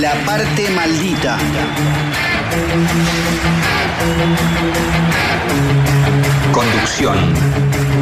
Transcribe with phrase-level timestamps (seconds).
[0.00, 1.36] La parte maldita.
[6.52, 7.16] Conducción.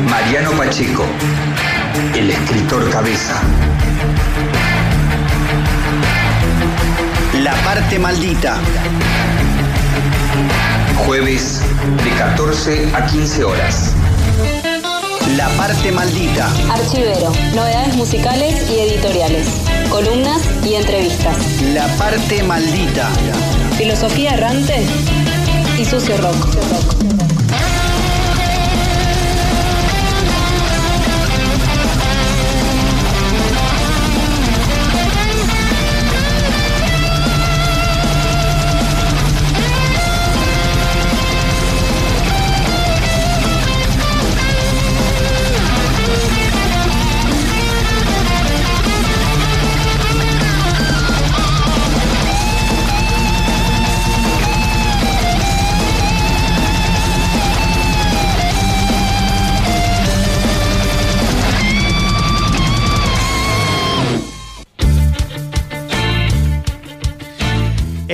[0.09, 1.05] Mariano Pacheco.
[2.15, 3.43] El escritor cabeza.
[7.43, 8.59] La parte maldita.
[11.05, 11.63] Jueves
[12.05, 13.95] de 14 a 15 horas.
[15.37, 16.49] La parte maldita.
[16.73, 19.49] Archivero, novedades musicales y editoriales,
[19.91, 21.63] columnas y entrevistas.
[21.75, 23.11] La parte maldita.
[23.77, 24.87] Filosofía errante
[25.79, 27.20] y sucio rock.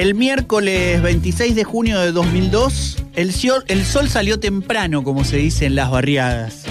[0.06, 5.38] El miércoles 26 de junio de 2002, el sol, el sol salió temprano, como se
[5.38, 6.62] dice en las barriadas.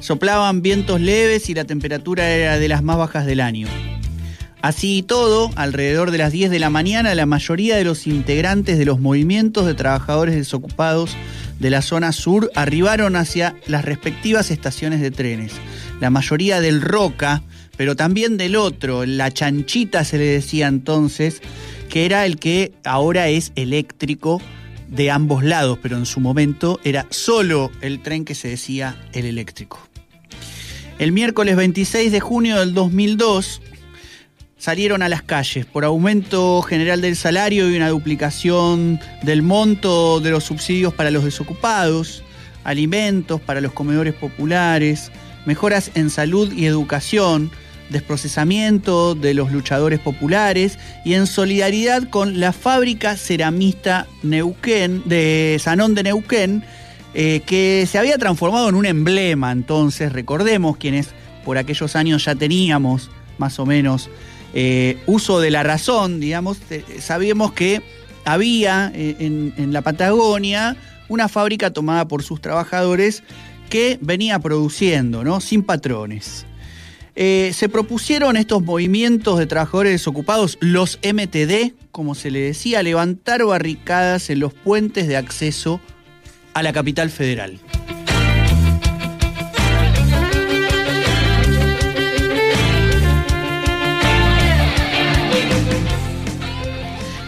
[0.00, 3.66] Soplaban vientos leves y la temperatura era de las más bajas del año.
[4.60, 8.76] Así y todo, alrededor de las 10 de la mañana, la mayoría de los integrantes
[8.76, 11.16] de los movimientos de trabajadores desocupados
[11.60, 15.54] de la zona sur arribaron hacia las respectivas estaciones de trenes.
[15.98, 17.42] La mayoría del Roca,
[17.78, 21.40] pero también del otro, la chanchita se le decía entonces,
[21.90, 24.40] que era el que ahora es eléctrico
[24.88, 29.26] de ambos lados, pero en su momento era solo el tren que se decía el
[29.26, 29.78] eléctrico.
[30.98, 33.60] El miércoles 26 de junio del 2002
[34.56, 40.30] salieron a las calles por aumento general del salario y una duplicación del monto de
[40.30, 42.22] los subsidios para los desocupados,
[42.62, 45.10] alimentos para los comedores populares,
[45.46, 47.50] mejoras en salud y educación,
[47.90, 55.94] desprocesamiento de los luchadores populares y en solidaridad con la fábrica ceramista Neuquén, de Sanón
[55.94, 56.64] de Neuquén,
[57.14, 59.52] eh, que se había transformado en un emblema.
[59.52, 61.08] Entonces, recordemos quienes
[61.44, 64.08] por aquellos años ya teníamos más o menos
[64.54, 67.82] eh, uso de la razón, digamos, eh, sabíamos que
[68.24, 70.76] había en, en la Patagonia
[71.08, 73.22] una fábrica tomada por sus trabajadores
[73.70, 75.40] que venía produciendo, ¿no?
[75.40, 76.44] Sin patrones.
[77.16, 83.44] Eh, se propusieron estos movimientos de trabajadores desocupados, los MTD, como se le decía, levantar
[83.44, 85.80] barricadas en los puentes de acceso
[86.54, 87.58] a la capital federal.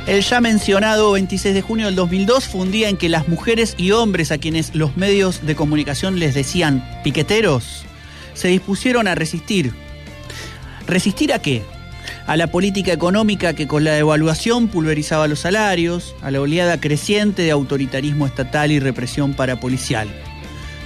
[0.06, 3.74] El ya mencionado 26 de junio del 2002 fue un día en que las mujeres
[3.78, 7.86] y hombres a quienes los medios de comunicación les decían piqueteros,
[8.34, 9.72] se dispusieron a resistir.
[10.86, 11.62] ¿Resistir a qué?
[12.26, 17.42] A la política económica que con la devaluación pulverizaba los salarios, a la oleada creciente
[17.42, 20.08] de autoritarismo estatal y represión parapolicial.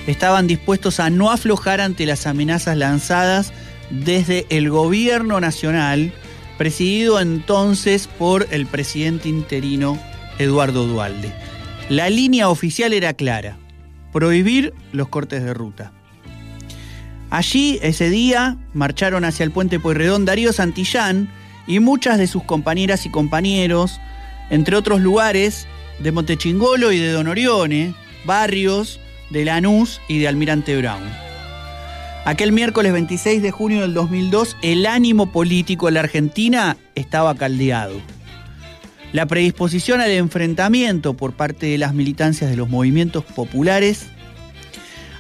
[0.07, 3.53] Estaban dispuestos a no aflojar ante las amenazas lanzadas
[3.91, 6.13] desde el gobierno nacional,
[6.59, 9.99] presidido entonces por el presidente interino
[10.39, 11.33] Eduardo Dualde.
[11.89, 13.59] La línea oficial era clara,
[14.13, 15.93] prohibir los cortes de ruta.
[17.31, 21.29] Allí, ese día, marcharon hacia el puente Pueyrredón Darío Santillán
[21.67, 24.01] y muchas de sus compañeras y compañeros,
[24.51, 25.67] entre otros lugares
[25.99, 27.95] de Montechingolo y de Don Orione,
[28.25, 29.01] barrios
[29.31, 31.03] de Lanús y de Almirante Brown.
[32.25, 38.01] Aquel miércoles 26 de junio del 2002, el ánimo político en la Argentina estaba caldeado.
[39.13, 44.07] La predisposición al enfrentamiento por parte de las militancias de los movimientos populares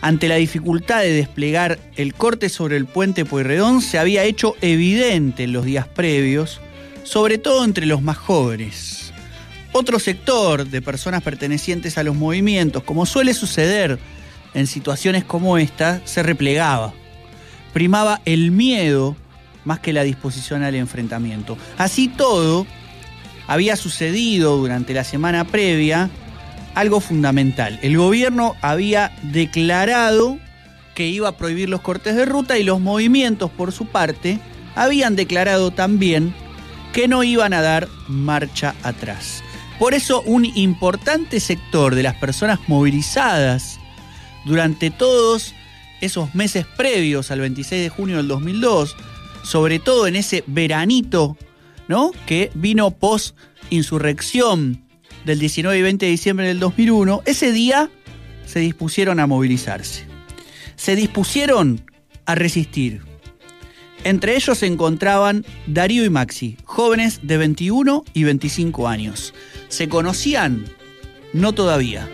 [0.00, 5.44] ante la dificultad de desplegar el corte sobre el puente Pueyrredón se había hecho evidente
[5.44, 6.60] en los días previos,
[7.02, 9.12] sobre todo entre los más jóvenes.
[9.72, 13.98] Otro sector de personas pertenecientes a los movimientos, como suele suceder
[14.54, 16.94] en situaciones como esta, se replegaba.
[17.72, 19.16] Primaba el miedo
[19.64, 21.58] más que la disposición al enfrentamiento.
[21.76, 22.66] Así todo,
[23.46, 26.10] había sucedido durante la semana previa
[26.76, 27.80] algo fundamental.
[27.82, 30.38] El gobierno había declarado
[30.94, 34.38] que iba a prohibir los cortes de ruta y los movimientos, por su parte,
[34.76, 36.32] habían declarado también
[36.92, 39.42] que no iban a dar marcha atrás.
[39.80, 43.80] Por eso un importante sector de las personas movilizadas
[44.44, 45.52] durante todos
[46.00, 48.96] esos meses previos al 26 de junio del 2002,
[49.42, 51.36] sobre todo en ese veranito
[51.88, 52.12] ¿no?
[52.26, 53.36] Que vino post
[53.70, 54.82] insurrección
[55.26, 57.90] del 19 y 20 de diciembre del 2001, ese día
[58.46, 60.04] se dispusieron a movilizarse.
[60.76, 61.84] Se dispusieron
[62.26, 63.02] a resistir.
[64.04, 69.34] Entre ellos se encontraban Darío y Maxi, jóvenes de 21 y 25 años.
[69.68, 70.64] ¿Se conocían?
[71.32, 72.08] No todavía.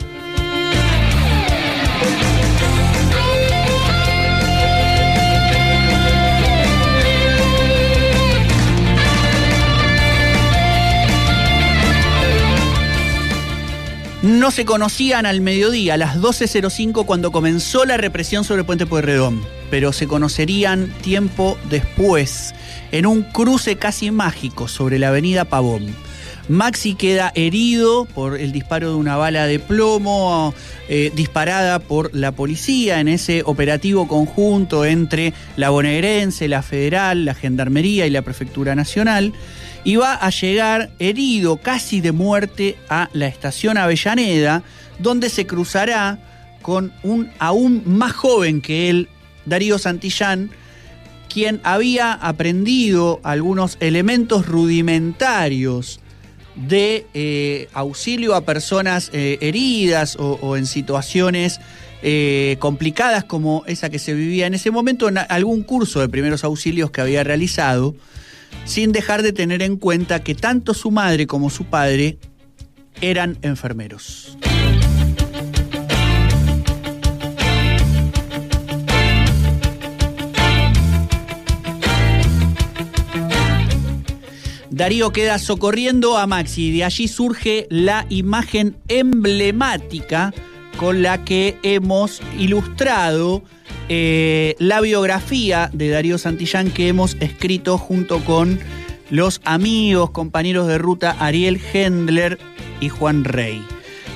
[14.23, 19.43] No se conocían al mediodía, a las 12.05, cuando comenzó la represión sobre Puente Pueyrredón,
[19.69, 22.55] pero se conocerían tiempo después,
[22.93, 25.93] en un cruce casi mágico sobre la avenida Pavón.
[26.49, 30.55] Maxi queda herido por el disparo de una bala de plomo
[30.89, 37.35] eh, disparada por la policía en ese operativo conjunto entre la bonaerense, la federal, la
[37.35, 39.33] gendarmería y la prefectura nacional
[39.85, 44.63] y va a llegar herido casi de muerte a la estación Avellaneda,
[44.99, 46.19] donde se cruzará
[46.63, 49.09] con un aún más joven que él,
[49.45, 50.51] Darío Santillán,
[51.29, 56.01] quien había aprendido algunos elementos rudimentarios
[56.55, 61.61] de eh, auxilio a personas eh, heridas o, en situaciones
[62.03, 66.45] eh, complicadas como esa que se vivía en ese momento, en algún curso de primeros
[66.45, 67.95] auxilios que había realizado
[68.65, 72.19] sin dejar de tener en cuenta que tanto su madre como su padre
[73.01, 74.39] eran enfermeros.
[84.71, 90.33] Darío queda socorriendo a Maxi y de allí surge la imagen emblemática
[90.79, 93.43] con la que hemos ilustrado
[93.89, 98.59] eh, la biografía de Darío Santillán que hemos escrito junto con
[99.11, 102.39] los amigos, compañeros de ruta Ariel Hendler
[102.81, 103.63] y Juan Rey.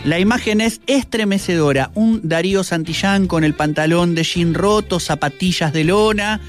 [0.05, 5.85] La imagen es estremecedora, un Darío Santillán con el pantalón de jean roto, zapatillas de
[5.85, 6.41] lona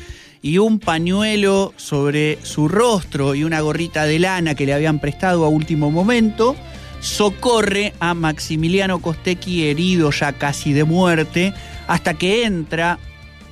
[0.41, 5.43] y un pañuelo sobre su rostro y una gorrita de lana que le habían prestado
[5.43, 6.55] a último momento,
[6.99, 11.53] socorre a Maximiliano Costecchi herido ya casi de muerte,
[11.87, 12.99] hasta que entra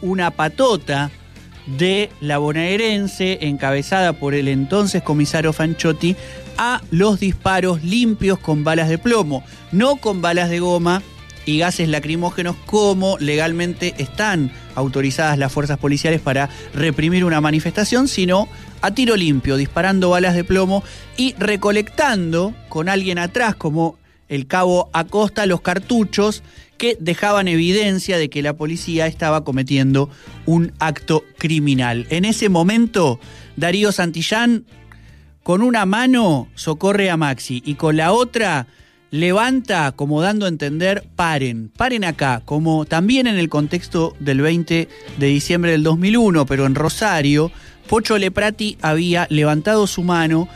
[0.06, 1.12] una patota
[1.66, 6.16] de la bonaerense, encabezada por el entonces comisario Fanchotti,
[6.58, 11.02] a los disparos limpios con balas de plomo, no con balas de goma
[11.46, 18.48] y gases lacrimógenos como legalmente están autorizadas las fuerzas policiales para reprimir una manifestación, sino
[18.82, 20.84] a tiro limpio, disparando balas de plomo
[21.18, 23.98] y recolectando con alguien atrás como
[24.28, 26.44] el cabo Acosta los cartuchos
[26.78, 30.10] que dejaban evidencia de que la policía estaba cometiendo
[30.46, 32.06] un acto criminal.
[32.10, 33.20] En ese momento,
[33.56, 34.66] Darío Santillán
[35.44, 38.68] con una mano socorre a Maxi y con la otra
[39.12, 44.90] levanta como dando a entender, paren, paren acá, como también en el contexto del 20
[45.18, 47.52] de diciembre del 2001, pero en Rosario,
[47.88, 50.50] Pocho Leprati había levantado su mano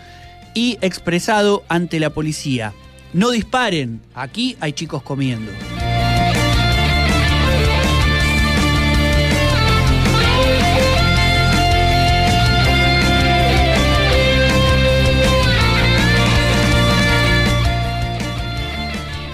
[0.54, 2.74] y expresado ante la policía,
[3.14, 5.52] no disparen, aquí hay chicos comiendo.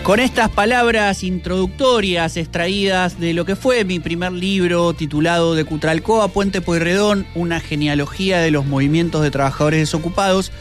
[0.06, 6.28] Con estas palabras introductorias extraídas de lo que fue mi primer libro titulado De Cutralcoa,
[6.28, 10.52] Puente Pueyrredón, una genealogía de los movimientos de trabajadores desocupados,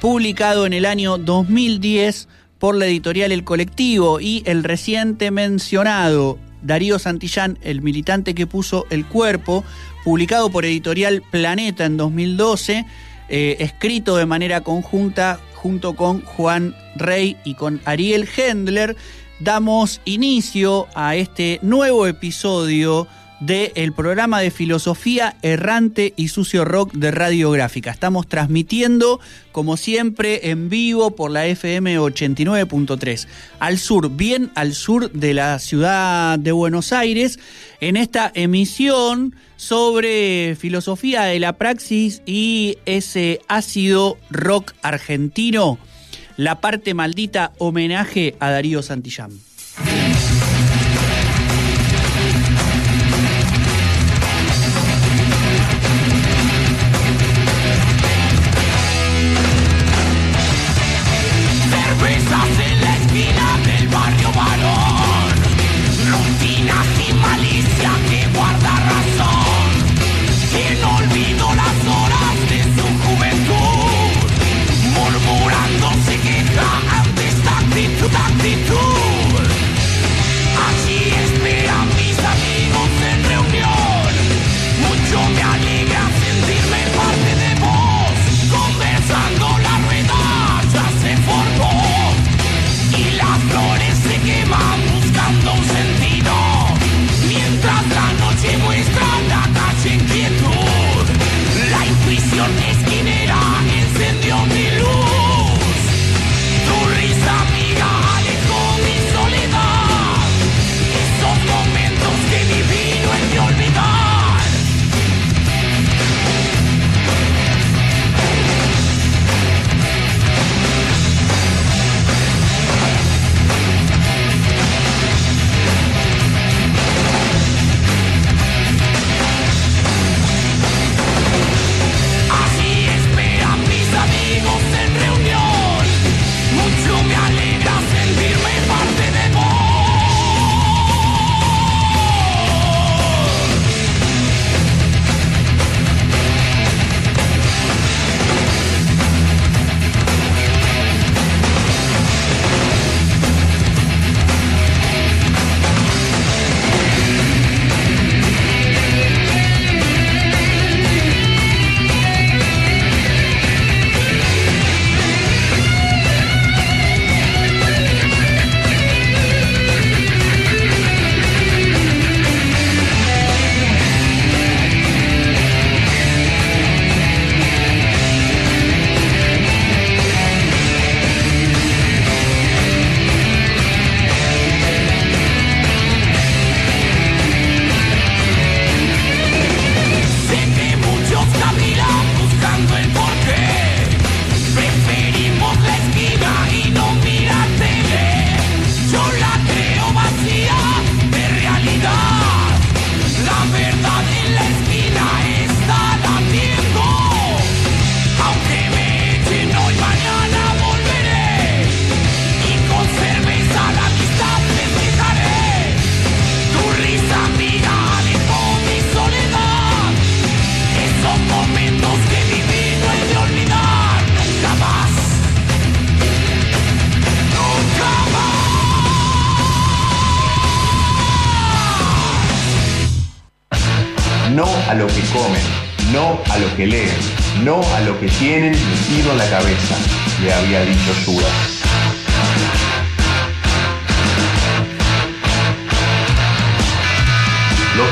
[0.00, 2.26] publicado en el año 2010
[2.58, 8.84] por la editorial El Colectivo y el reciente mencionado Darío Santillán, el militante que puso
[8.90, 9.62] el cuerpo,
[10.02, 12.84] publicado por editorial Planeta en 2012,
[13.28, 18.96] eh, escrito de manera conjunta junto con Juan Rey y con Ariel Hendler,
[19.40, 23.08] damos inicio a este nuevo episodio
[23.40, 27.90] del programa de filosofía errante y sucio rock de Radiográfica.
[27.90, 29.20] Estamos transmitiendo,
[29.52, 33.28] como siempre, en vivo por la FM 89.3,
[33.60, 37.38] al sur, bien al sur de la ciudad de Buenos Aires,
[37.80, 45.78] en esta emisión sobre filosofía de la praxis y ese ácido rock argentino,
[46.36, 49.32] la parte maldita homenaje a Darío Santillán.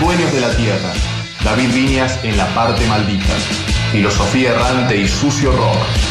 [0.01, 0.93] Dueños de la tierra,
[1.43, 3.35] David Viñas en la parte maldita,
[3.93, 6.06] filosofía errante y sucio rock.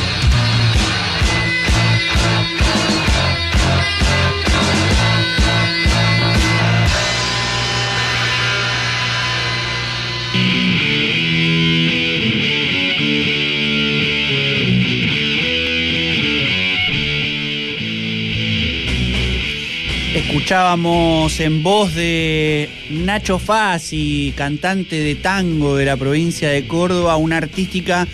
[20.46, 27.38] Escuchábamos en voz de Nacho Fassi, cantante de tango de la provincia de Córdoba, una
[27.38, 28.08] artística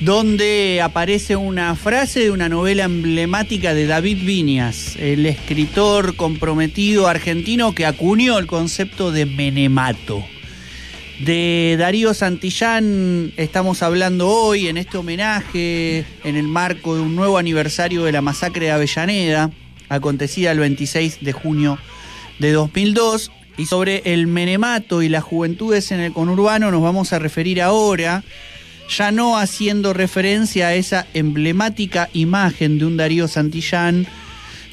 [0.00, 7.74] donde aparece una frase de una novela emblemática de David Viñas, el escritor comprometido argentino
[7.74, 10.22] que acuñó el concepto de menemato.
[11.20, 17.38] De Darío Santillán estamos hablando hoy en este homenaje en el marco de un nuevo
[17.38, 19.50] aniversario de la masacre de Avellaneda
[19.88, 21.78] acontecida el 26 de junio
[22.38, 23.30] de 2002.
[23.56, 28.24] Y sobre el menemato y las juventudes en el conurbano nos vamos a referir ahora,
[28.88, 34.08] ya no haciendo referencia a esa emblemática imagen de un Darío Santillán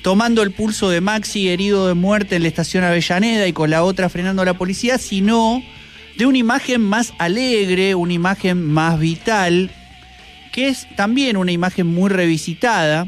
[0.01, 3.83] tomando el pulso de Maxi herido de muerte en la estación Avellaneda y con la
[3.83, 5.61] otra frenando a la policía, sino
[6.17, 9.69] de una imagen más alegre, una imagen más vital,
[10.51, 13.07] que es también una imagen muy revisitada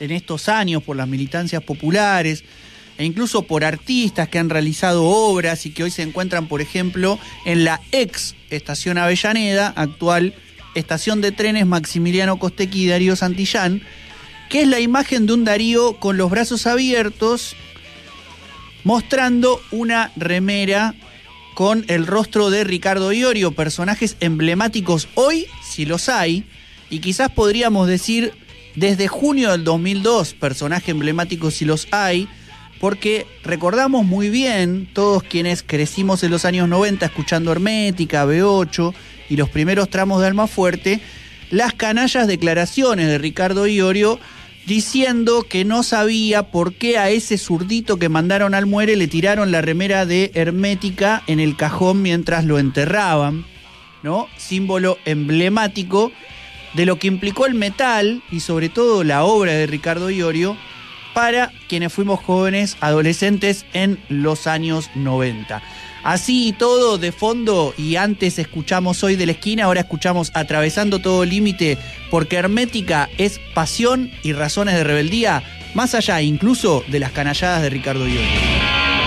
[0.00, 2.44] en estos años por las militancias populares
[2.98, 7.18] e incluso por artistas que han realizado obras y que hoy se encuentran, por ejemplo,
[7.44, 10.34] en la ex estación Avellaneda, actual
[10.74, 13.82] estación de trenes Maximiliano Costequi y Darío Santillán,
[14.48, 17.54] que es la imagen de un Darío con los brazos abiertos,
[18.84, 20.94] mostrando una remera
[21.54, 26.44] con el rostro de Ricardo Iorio, personajes emblemáticos hoy, si los hay,
[26.88, 28.32] y quizás podríamos decir
[28.78, 32.28] desde junio del 2002, personaje emblemático si los hay,
[32.80, 38.94] porque recordamos muy bien, todos quienes crecimos en los años 90 escuchando Hermética, B8
[39.30, 41.00] y los primeros tramos de Alma Fuerte,
[41.50, 44.20] las canallas declaraciones de Ricardo Iorio
[44.66, 49.50] diciendo que no sabía por qué a ese zurdito que mandaron al muere le tiraron
[49.50, 53.44] la remera de Hermética en el cajón mientras lo enterraban,
[54.04, 54.28] ¿no?
[54.36, 56.12] Símbolo emblemático
[56.74, 60.56] de lo que implicó el metal y sobre todo la obra de Ricardo Iorio
[61.14, 65.62] para quienes fuimos jóvenes adolescentes en los años 90.
[66.04, 71.00] Así y todo de fondo, y antes escuchamos hoy de la esquina, ahora escuchamos Atravesando
[71.00, 71.76] todo límite,
[72.10, 75.42] porque Hermética es pasión y razones de rebeldía,
[75.74, 78.97] más allá incluso de las canalladas de Ricardo Iorio.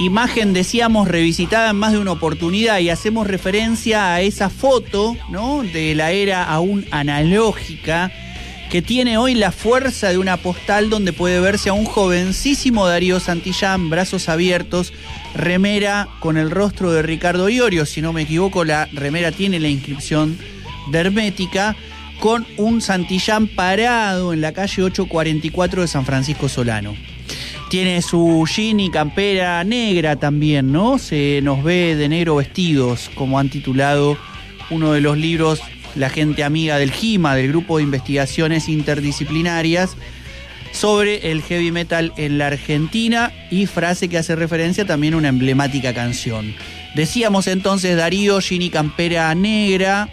[0.00, 5.62] Imagen, decíamos, revisitada en más de una oportunidad y hacemos referencia a esa foto, ¿no?
[5.62, 8.10] De la era aún analógica
[8.70, 13.20] que tiene hoy la fuerza de una postal donde puede verse a un jovencísimo Darío
[13.20, 14.92] Santillán, brazos abiertos,
[15.36, 19.68] remera con el rostro de Ricardo Iorio, si no me equivoco, la remera tiene la
[19.68, 20.36] inscripción
[20.90, 21.76] de Hermética,
[22.18, 26.96] con un Santillán parado en la calle 844 de San Francisco Solano.
[27.70, 30.98] Tiene su jean campera negra también, ¿no?
[30.98, 34.16] Se nos ve de negro vestidos, como han titulado
[34.70, 35.60] uno de los libros
[35.96, 39.96] La gente amiga del GIMA, del Grupo de Investigaciones Interdisciplinarias,
[40.72, 45.28] sobre el heavy metal en la Argentina y frase que hace referencia también a una
[45.28, 46.54] emblemática canción.
[46.94, 50.08] Decíamos entonces Darío, y campera negra,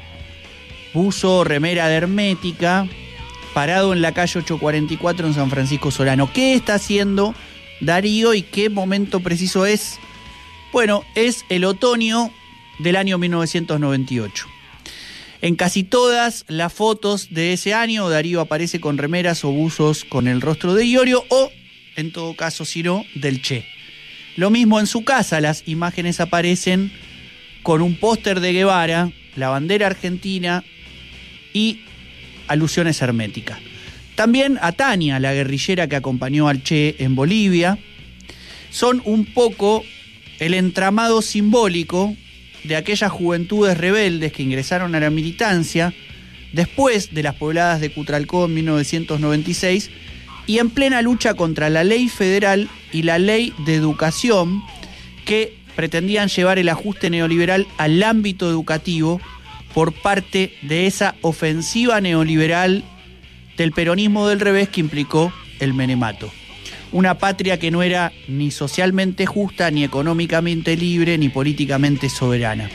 [0.93, 2.87] buzo, remera de hermética,
[3.53, 6.31] parado en la calle 844 en San Francisco Solano.
[6.31, 7.35] ¿Qué está haciendo?
[7.79, 9.99] Darío y qué momento preciso es.
[10.71, 12.31] Bueno, es el otoño
[12.79, 14.47] del año 1998.
[15.41, 20.27] En casi todas las fotos de ese año, Darío aparece con remeras o buzos con
[20.27, 21.51] el rostro de Iorio o,
[21.95, 23.65] en todo caso, si no, del Che.
[24.35, 26.91] Lo mismo en su casa, las imágenes aparecen
[27.63, 30.63] con un póster de Guevara, la bandera argentina
[31.53, 31.81] y
[32.51, 33.59] alusiones herméticas.
[34.15, 37.77] También a Tania, la guerrillera que acompañó al Che en Bolivia,
[38.69, 39.83] son un poco
[40.39, 42.15] el entramado simbólico
[42.63, 45.93] de aquellas juventudes rebeldes que ingresaron a la militancia
[46.53, 49.89] después de las pobladas de Cutralcó en 1996
[50.47, 54.61] y en plena lucha contra la ley federal y la ley de educación
[55.25, 59.21] que pretendían llevar el ajuste neoliberal al ámbito educativo
[59.73, 62.83] por parte de esa ofensiva neoliberal
[63.57, 66.31] del peronismo del revés que implicó el menemato.
[66.91, 72.69] Una patria que no era ni socialmente justa, ni económicamente libre, ni políticamente soberana.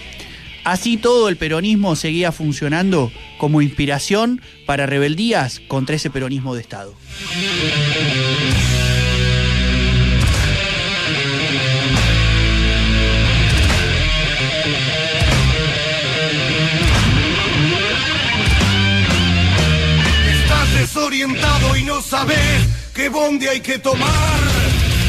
[0.65, 6.95] Así todo el peronismo seguía funcionando como inspiración para rebeldías contra ese peronismo de Estado.
[20.97, 22.39] Desorientado y no sabes
[22.95, 24.09] qué bondi hay que tomar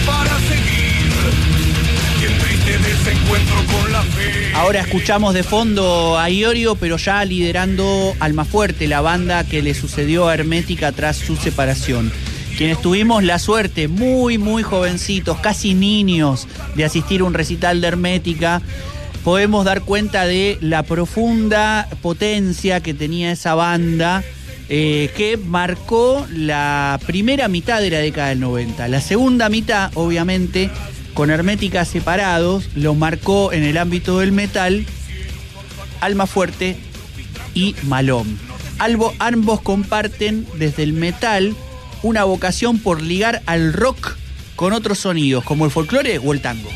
[0.06, 1.08] para seguir.
[2.19, 4.52] Y triste desencuentro con la fe.
[4.54, 10.28] Ahora escuchamos de fondo a Iorio, pero ya liderando Almafuerte, la banda que le sucedió
[10.28, 12.12] a Hermética tras su separación.
[12.58, 17.88] Quienes tuvimos la suerte, muy, muy jovencitos, casi niños, de asistir a un recital de
[17.88, 18.62] Hermética,
[19.23, 24.23] podemos dar cuenta de la profunda potencia que tenía esa banda.
[24.70, 28.88] Eh, que marcó la primera mitad de la década del 90.
[28.88, 30.70] La segunda mitad, obviamente,
[31.14, 34.86] con Hermética separados, lo marcó en el ámbito del metal
[36.02, 36.76] Alma Fuerte
[37.54, 38.38] y Malón.
[38.78, 41.56] Albo- ambos comparten desde el metal
[42.04, 44.16] una vocación por ligar al rock
[44.56, 46.70] con otros sonidos, como el folclore o el tango.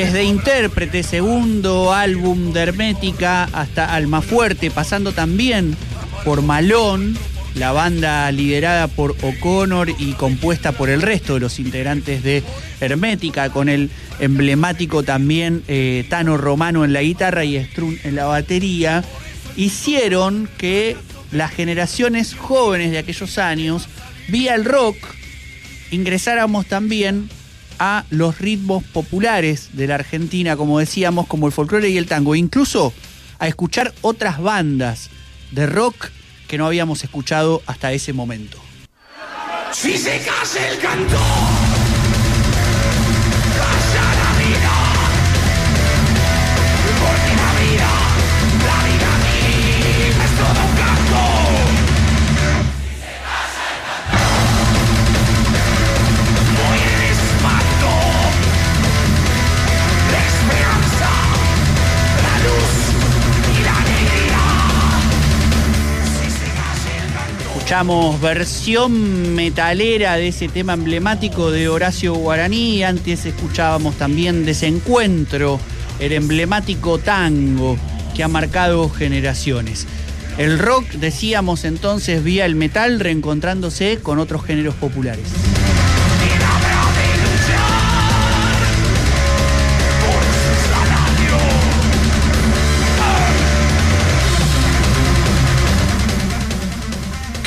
[0.00, 5.76] Desde intérprete, segundo álbum de Hermética, hasta Almafuerte, pasando también
[6.24, 7.18] por Malón,
[7.54, 12.42] la banda liderada por O'Connor y compuesta por el resto de los integrantes de
[12.80, 18.24] Hermética, con el emblemático también eh, Tano Romano en la guitarra y Strun en la
[18.24, 19.04] batería,
[19.54, 20.96] hicieron que
[21.30, 23.86] las generaciones jóvenes de aquellos años,
[24.28, 24.96] vía el rock,
[25.90, 27.28] ingresáramos también
[27.80, 32.36] a los ritmos populares de la Argentina, como decíamos, como el folclore y el tango,
[32.36, 32.92] incluso
[33.38, 35.08] a escuchar otras bandas
[35.50, 36.10] de rock
[36.46, 38.58] que no habíamos escuchado hasta ese momento.
[39.72, 41.18] Si se calla el canto,
[67.70, 72.82] Escuchamos versión metalera de ese tema emblemático de Horacio Guaraní.
[72.82, 75.60] Antes escuchábamos también Desencuentro,
[76.00, 77.78] el emblemático tango
[78.16, 79.86] que ha marcado generaciones.
[80.36, 85.28] El rock, decíamos entonces, vía el metal reencontrándose con otros géneros populares.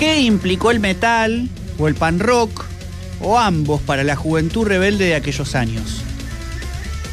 [0.03, 1.47] ¿Qué implicó el metal
[1.79, 2.65] o el pan rock
[3.21, 6.03] o ambos para la juventud rebelde de aquellos años?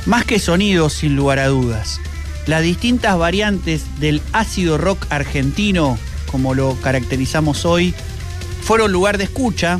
[0.06, 2.00] Más que sonidos, sin lugar a dudas.
[2.48, 6.00] Las distintas variantes del ácido rock argentino,
[6.32, 7.94] como lo caracterizamos hoy,
[8.60, 9.78] fueron lugar de escucha.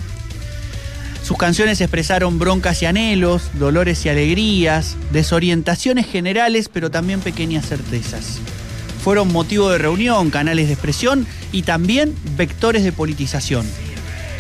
[1.25, 8.39] Sus canciones expresaron broncas y anhelos, dolores y alegrías, desorientaciones generales, pero también pequeñas certezas.
[9.03, 13.67] Fueron motivo de reunión, canales de expresión y también vectores de politización.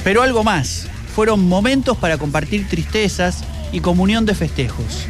[0.04, 5.06] Pero algo más, fueron momentos para compartir tristezas y comunión de festejos.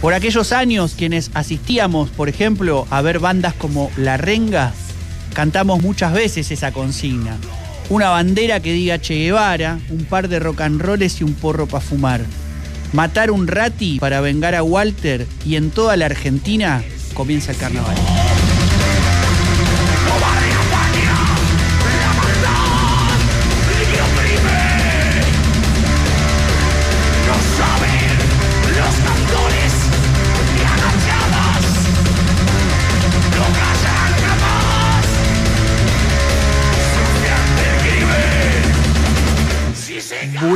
[0.00, 4.72] Por aquellos años, quienes asistíamos, por ejemplo, a ver bandas como La Renga,
[5.34, 7.36] cantamos muchas veces esa consigna.
[7.90, 11.66] Una bandera que diga Che Guevara, un par de rock and rolls y un porro
[11.66, 12.20] para fumar.
[12.92, 16.82] Matar un rati para vengar a Walter y en toda la Argentina
[17.14, 17.96] comienza el carnaval.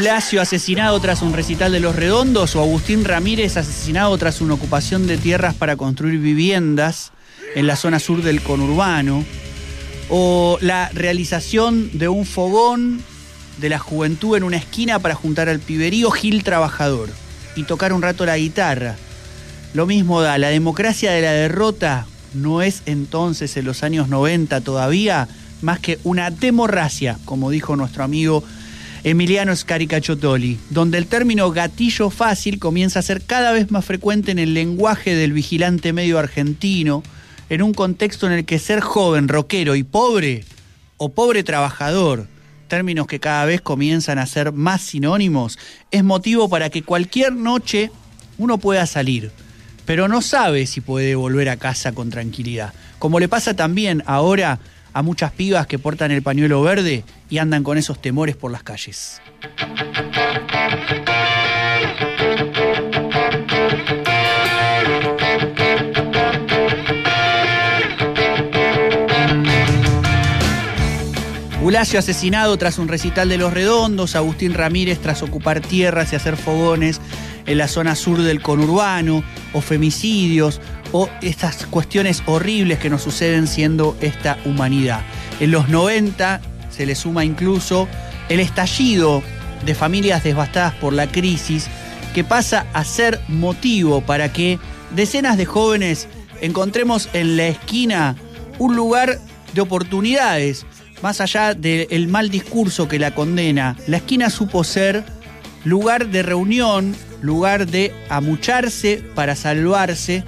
[0.03, 5.07] Bulacio asesinado tras un recital de Los Redondos o Agustín Ramírez asesinado tras una ocupación
[5.07, 7.13] de tierras para construir viviendas
[7.55, 9.25] en la zona sur del conurbano.
[10.09, 13.01] o la realización de un fogón
[13.59, 17.09] de la juventud en una esquina para juntar al piberío Gil Trabajador
[17.55, 18.97] y tocar un rato la guitarra.
[19.73, 24.63] Lo mismo da, la democracia de la derrota no es entonces en los años 90
[24.63, 25.29] todavía
[25.61, 28.43] más que una demorracia, como dijo nuestro amigo
[29.05, 34.39] Emiliano Scaricachotoli, donde el término gatillo fácil comienza a ser cada vez más frecuente en
[34.39, 37.03] el lenguaje del vigilante medio argentino,
[37.49, 40.45] en un contexto en el que ser joven, rockero y pobre,
[40.99, 42.29] o pobre trabajador,
[42.69, 45.59] términos que cada vez comienzan a ser más sinónimos,
[45.91, 47.91] es motivo para que cualquier noche
[48.39, 49.33] uno pueda salir,
[49.85, 52.73] pero no sabe si puede volver a casa con tranquilidad.
[53.01, 54.61] Como le pasa también ahora
[54.93, 58.63] a muchas pibas que portan el pañuelo verde y andan con esos temores por las
[58.63, 59.21] calles.
[71.63, 76.37] Bulacio asesinado tras un recital de Los Redondos, Agustín Ramírez tras ocupar tierras y hacer
[76.37, 77.01] fogones
[77.47, 80.61] en la zona sur del conurbano, o femicidios,
[80.93, 85.01] o estas cuestiones horribles que nos suceden siendo esta humanidad.
[85.41, 87.89] En los 90 se le suma incluso
[88.29, 89.23] el estallido
[89.65, 91.69] de familias devastadas por la crisis,
[92.15, 94.59] que pasa a ser motivo para que
[94.95, 96.09] decenas de jóvenes
[96.41, 98.17] encontremos en la esquina
[98.59, 99.19] un lugar
[99.55, 100.67] de oportunidades,
[101.03, 105.05] más allá del mal discurso que la condena, la esquina supo ser
[105.65, 110.25] lugar de reunión, lugar de amucharse para salvarse,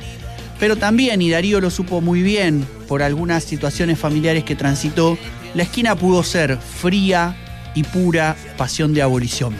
[0.58, 5.18] pero también, y Darío lo supo muy bien por algunas situaciones familiares que transitó,
[5.54, 7.36] la esquina pudo ser fría
[7.74, 9.54] y pura pasión de abolición.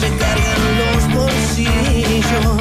[0.00, 2.56] se cargan los bolsillos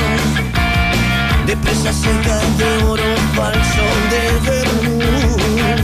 [1.45, 3.03] de presas secas de oro
[3.35, 5.79] falso de vermut.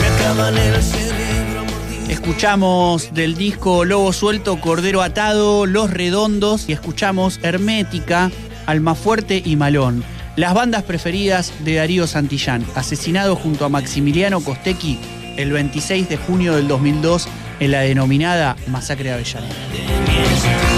[0.00, 2.10] Me acaban el cerebro mordido.
[2.10, 8.30] Escuchamos del disco Lobo Suelto, Cordero Atado, Los Redondos y escuchamos Hermética,
[8.66, 10.04] Almafuerte y Malón.
[10.36, 14.98] Las bandas preferidas de Darío Santillán, asesinado junto a Maximiliano Costequi
[15.36, 17.28] el 26 de junio del 2002
[17.60, 20.73] en la denominada Masacre de Avellaneda.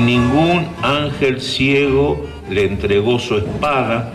[0.00, 4.12] Ningún ángel ciego le entregó su espada,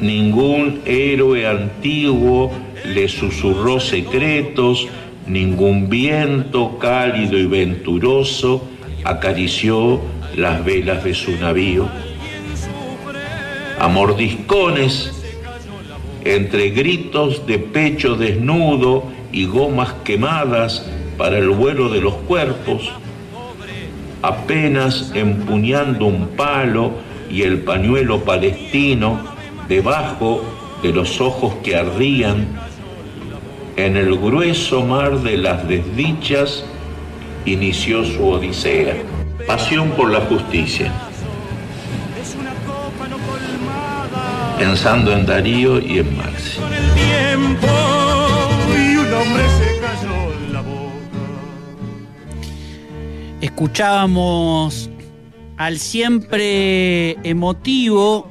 [0.00, 2.52] ningún héroe antiguo
[2.84, 4.86] le susurró secretos,
[5.26, 8.66] ningún viento cálido y venturoso
[9.04, 10.00] acarició
[10.36, 11.88] las velas de su navío.
[13.78, 15.12] A mordiscones,
[16.24, 20.84] entre gritos de pecho desnudo y gomas quemadas
[21.16, 22.90] para el vuelo de los cuerpos,
[24.22, 26.92] apenas empuñando un palo
[27.30, 29.20] y el pañuelo palestino
[29.68, 30.42] debajo
[30.82, 32.46] de los ojos que ardían,
[33.76, 36.64] en el grueso mar de las desdichas
[37.44, 38.96] inició su odisea.
[39.46, 40.92] Pasión por la justicia.
[44.58, 46.58] Pensando en Darío y en Maxi.
[53.58, 54.88] Escuchábamos
[55.56, 58.30] al siempre emotivo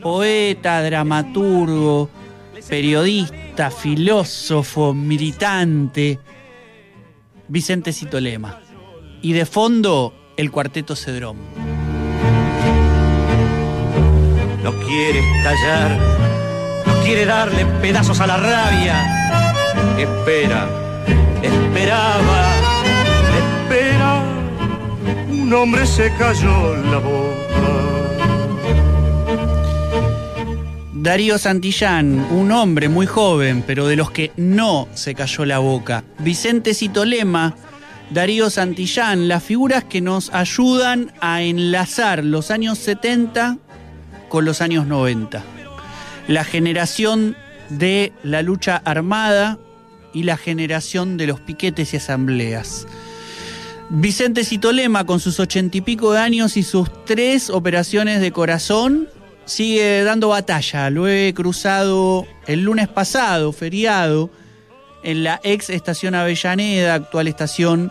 [0.00, 2.08] poeta, dramaturgo,
[2.68, 6.20] periodista, filósofo, militante,
[7.48, 8.60] Vicente Citolema.
[9.22, 11.38] Y de fondo, el cuarteto Cedrón.
[14.62, 15.98] no quiere estallar,
[16.86, 19.66] no quiere darle pedazos a la rabia.
[19.98, 20.68] Espera,
[21.42, 22.59] esperaba, Espera,
[25.50, 27.36] un hombre se cayó la boca.
[30.92, 36.04] Darío Santillán, un hombre muy joven, pero de los que no se cayó la boca.
[36.20, 37.56] Vicente Citolema,
[38.10, 43.58] Darío Santillán, las figuras que nos ayudan a enlazar los años 70
[44.28, 45.42] con los años 90.
[46.28, 47.36] La generación
[47.70, 49.58] de la lucha armada
[50.14, 52.86] y la generación de los piquetes y asambleas.
[53.92, 59.08] Vicente Citolema, con sus ochenta y pico de años y sus tres operaciones de corazón,
[59.46, 60.90] sigue dando batalla.
[60.90, 64.30] Lo he cruzado el lunes pasado, feriado,
[65.02, 67.90] en la ex estación Avellaneda, actual estación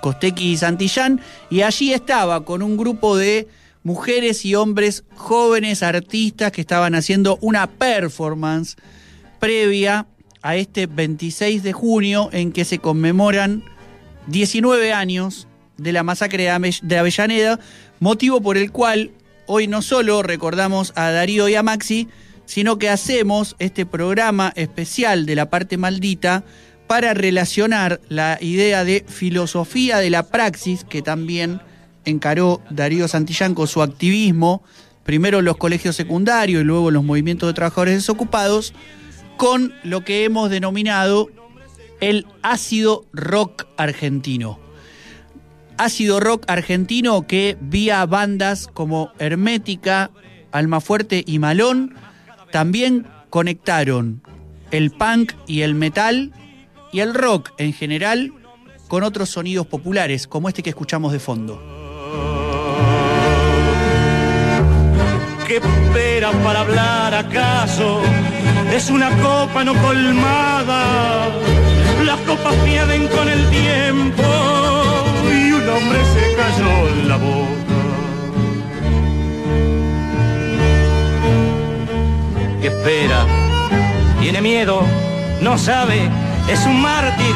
[0.00, 1.20] Costequi y Santillán,
[1.50, 3.46] y allí estaba con un grupo de
[3.84, 8.74] mujeres y hombres jóvenes artistas que estaban haciendo una performance
[9.38, 10.08] previa
[10.42, 13.62] a este 26 de junio en que se conmemoran
[14.28, 16.50] 19 años de la masacre
[16.82, 17.58] de Avellaneda,
[18.00, 19.12] motivo por el cual
[19.46, 22.08] hoy no solo recordamos a Darío y a Maxi,
[22.44, 26.44] sino que hacemos este programa especial de la parte maldita
[26.86, 31.60] para relacionar la idea de filosofía de la praxis que también
[32.04, 34.62] encaró Darío Santillán con su activismo,
[35.04, 38.72] primero los colegios secundarios y luego los movimientos de trabajadores desocupados,
[39.36, 41.28] con lo que hemos denominado
[42.00, 44.58] el ácido rock argentino.
[45.76, 50.10] Ácido rock argentino que vía bandas como Hermética,
[50.50, 51.94] Almafuerte y Malón
[52.50, 54.22] también conectaron
[54.70, 56.32] el punk y el metal
[56.92, 58.32] y el rock en general
[58.88, 61.62] con otros sonidos populares como este que escuchamos de fondo.
[65.46, 68.02] ¿Qué esperan para hablar acaso?
[68.72, 71.67] Es una copa no colmada.
[72.04, 74.22] Las copas pierden con el tiempo
[75.30, 77.48] y un hombre se cayó en la boca.
[82.60, 83.26] ¿Qué espera?
[84.20, 84.82] Tiene miedo,
[85.42, 86.08] no sabe,
[86.48, 87.34] es un mártir.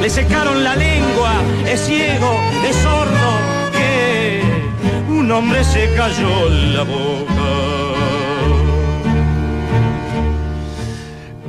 [0.00, 1.32] Le secaron la lengua,
[1.66, 2.38] es ciego,
[2.68, 3.30] es sordo.
[3.72, 4.42] ¿Qué?
[5.08, 7.31] Un hombre se cayó en la boca.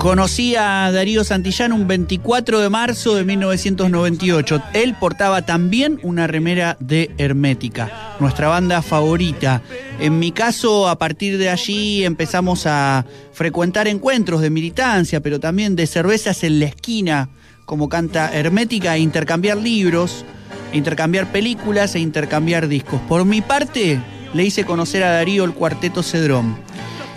[0.04, 4.62] Conocí a Darío Santillán un 24 de marzo de 1998.
[4.74, 9.62] Él portaba también una remera de Hermética, nuestra banda favorita.
[10.02, 15.78] En mi caso, a partir de allí empezamos a frecuentar encuentros de militancia, pero también
[15.78, 17.30] de cervezas en la esquina,
[17.64, 20.26] como canta Hermética, e intercambiar libros,
[20.74, 23.00] intercambiar películas e intercambiar discos.
[23.08, 24.02] Por mi parte,
[24.34, 26.58] le hice conocer a Darío el cuarteto Cedrón.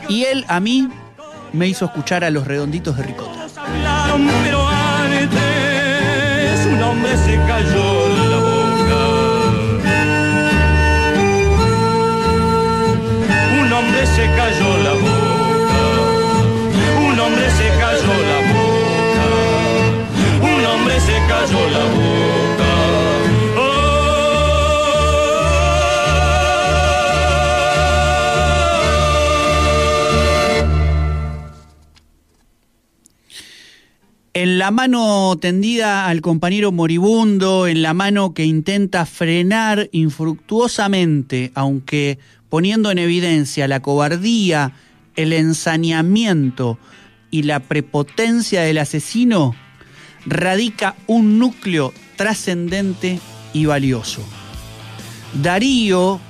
[0.08, 0.88] Y él a mí
[1.56, 3.46] me hizo escuchar a los redonditos de ricota.
[6.68, 9.02] un hombre se cayó la boca.
[13.58, 15.80] Un hombre se cayó la boca.
[17.08, 19.28] Un hombre se cayó la boca.
[20.42, 22.15] Un hombre se cayó la boca.
[34.36, 42.18] En la mano tendida al compañero moribundo, en la mano que intenta frenar infructuosamente, aunque
[42.50, 44.74] poniendo en evidencia la cobardía,
[45.14, 46.78] el ensañamiento
[47.30, 49.54] y la prepotencia del asesino,
[50.26, 53.20] radica un núcleo trascendente
[53.54, 54.20] y valioso.
[55.32, 56.20] Darío,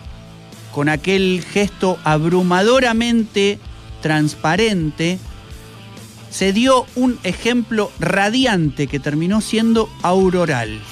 [0.70, 3.58] con aquel gesto abrumadoramente
[4.00, 5.18] transparente,
[6.36, 10.82] se dio un ejemplo radiante que terminó siendo auroral.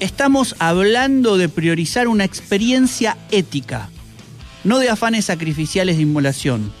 [0.00, 3.88] Estamos hablando de priorizar una experiencia ética,
[4.64, 6.72] no de afanes sacrificiales de inmolación.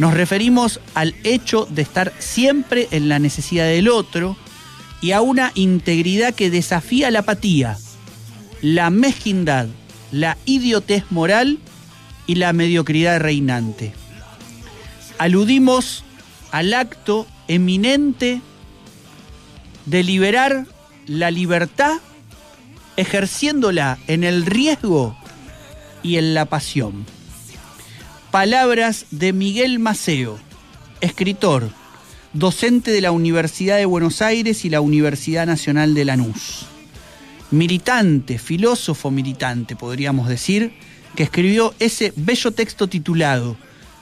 [0.00, 4.36] Nos referimos al hecho de estar siempre en la necesidad del otro
[5.00, 7.78] y a una integridad que desafía la apatía,
[8.62, 9.68] la mezquindad,
[10.10, 11.60] la idiotez moral
[12.26, 13.92] y la mediocridad reinante.
[15.18, 16.02] Aludimos
[16.54, 18.40] al acto eminente
[19.86, 20.68] de liberar
[21.08, 21.96] la libertad
[22.96, 25.18] ejerciéndola en el riesgo
[26.04, 27.06] y en la pasión.
[28.30, 30.38] Palabras de Miguel Maceo,
[31.00, 31.70] escritor,
[32.34, 36.66] docente de la Universidad de Buenos Aires y la Universidad Nacional de Lanús.
[37.50, 40.72] Militante, filósofo militante, podríamos decir,
[41.16, 43.56] que escribió ese bello texto titulado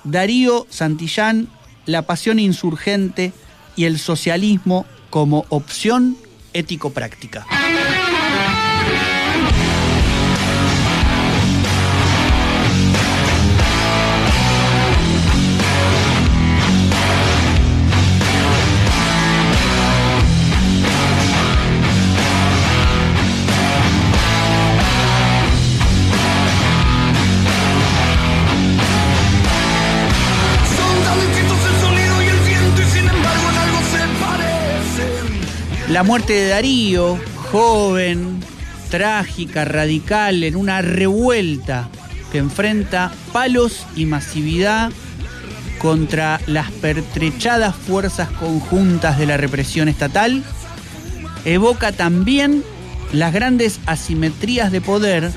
[0.05, 1.49] Darío Santillán
[1.87, 3.33] la pasión insurgente
[3.77, 6.17] y el socialismo como opción
[6.53, 7.47] ético-práctica.
[35.93, 37.19] La muerte de Darío,
[37.51, 38.41] joven,
[38.89, 41.91] trágica, radical, en una revuelta
[42.33, 44.91] que enfrenta palos y masividad
[45.77, 50.43] contra las pertrechadas fuerzas conjuntas de la represión estatal,
[51.45, 52.65] evoca también
[53.13, 55.31] las grandes asimetrías de poder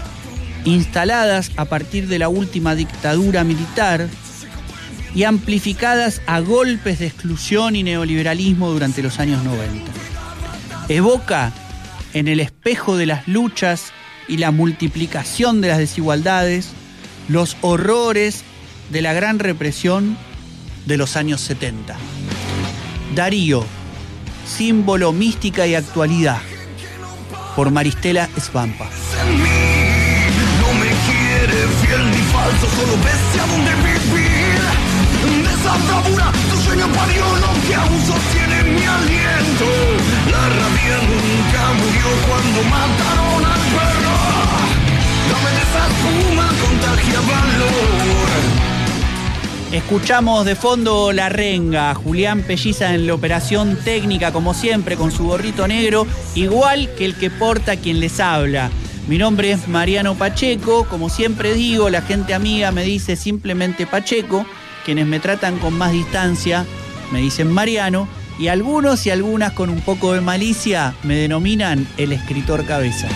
[0.64, 4.08] instaladas a partir de la última dictadura militar
[5.14, 10.15] y amplificadas a golpes de exclusión y neoliberalismo durante los años 90.
[10.88, 11.52] Evoca
[12.14, 13.92] en el espejo de las luchas
[14.28, 16.72] y la multiplicación de las desigualdades
[17.28, 18.44] los horrores
[18.92, 20.18] de la gran represión
[20.86, 21.96] de los años 70.
[23.16, 23.66] Darío,
[24.48, 26.42] símbolo mística y actualidad,
[27.56, 28.90] por Maristela Svampa.
[49.72, 55.26] Escuchamos de fondo La Renga, Julián Pelliza en la operación técnica, como siempre, con su
[55.26, 56.06] gorrito negro,
[56.36, 58.70] igual que el que porta quien les habla.
[59.08, 64.46] Mi nombre es Mariano Pacheco, como siempre digo, la gente amiga me dice simplemente Pacheco,
[64.86, 66.66] quienes me tratan con más distancia
[67.12, 72.12] me dicen Mariano, y algunos y algunas con un poco de malicia me denominan el
[72.12, 73.08] escritor cabeza.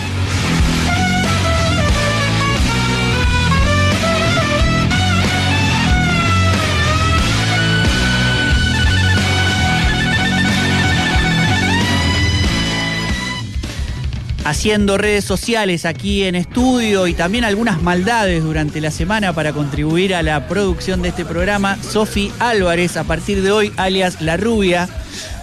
[14.50, 20.12] Haciendo redes sociales aquí en estudio y también algunas maldades durante la semana para contribuir
[20.12, 21.78] a la producción de este programa.
[21.80, 24.88] Sofi Álvarez, a partir de hoy, alias La Rubia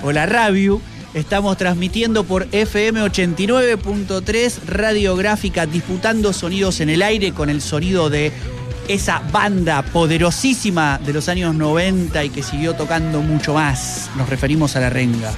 [0.04, 0.82] o La Rabiu.
[1.14, 8.34] Estamos transmitiendo por FM 89.3 radiográfica, disputando sonidos en el aire con el sonido de
[8.90, 14.10] esa banda poderosísima de los años 90 y que siguió tocando mucho más.
[14.18, 15.32] Nos referimos a La Renga.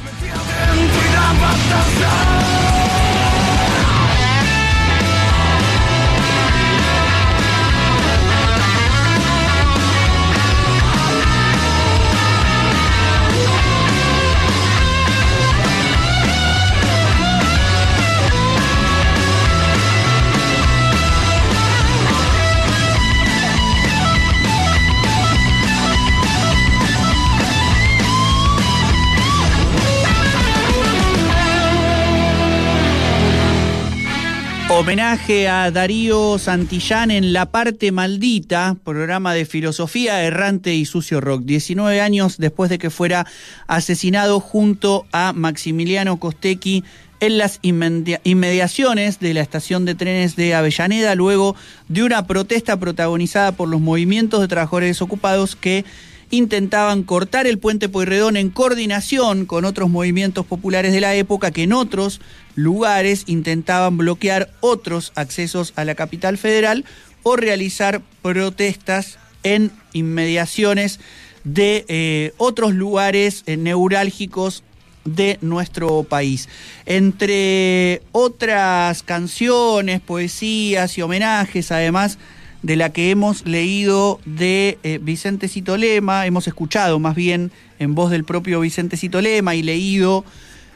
[34.89, 41.43] Homenaje a Darío Santillán en La Parte Maldita, programa de filosofía errante y sucio rock.
[41.43, 43.27] 19 años después de que fuera
[43.67, 46.83] asesinado junto a Maximiliano Costecchi
[47.19, 51.55] en las inmedia- inmediaciones de la estación de trenes de Avellaneda, luego
[51.87, 55.85] de una protesta protagonizada por los movimientos de trabajadores desocupados que
[56.29, 61.63] intentaban cortar el puente Pueyrredón en coordinación con otros movimientos populares de la época que
[61.63, 62.21] en otros
[62.55, 66.85] lugares intentaban bloquear otros accesos a la capital federal
[67.23, 70.99] o realizar protestas en inmediaciones
[71.43, 74.63] de eh, otros lugares eh, neurálgicos
[75.05, 76.49] de nuestro país.
[76.85, 82.17] Entre otras canciones, poesías y homenajes, además
[82.61, 88.11] de la que hemos leído de eh, Vicente Citolema, hemos escuchado más bien en voz
[88.11, 90.25] del propio Vicente Citolema y leído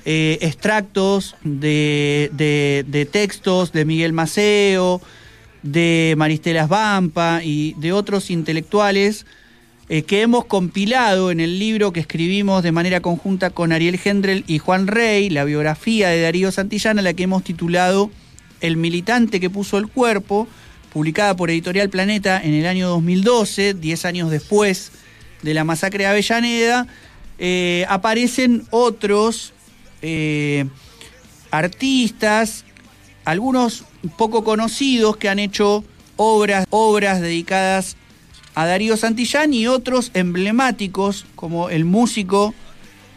[0.05, 5.01] eh, extractos de, de- textos de Miguel Maceo,
[5.61, 9.25] de Maristela Vampa y de otros intelectuales
[9.89, 14.45] eh, que hemos compilado en el libro que escribimos de manera conjunta con Ariel Gendrel
[14.47, 18.09] y Juan Rey, la biografía de Darío Santillán, a la que hemos titulado
[18.61, 20.47] El militante que puso el cuerpo,
[20.93, 24.91] publicada por Editorial Planeta en el año 2012, 10 años después
[25.41, 26.87] de la masacre de Avellaneda,
[27.39, 29.53] eh, aparecen otros
[30.03, 30.65] eh,
[31.49, 32.63] artistas,
[33.25, 33.85] algunos
[34.17, 35.83] poco conocidos que han hecho
[36.15, 37.97] obras, obras dedicadas
[38.53, 42.53] a Darío Santillán y otros emblemáticos como el músico,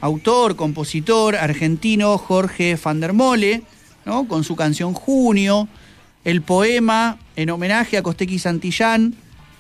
[0.01, 3.63] autor, compositor argentino Jorge van der Mole,
[4.07, 4.27] ¿no?
[4.27, 5.69] con su canción Junio,
[6.27, 9.15] el poema en homenaje a Costequi Santillán,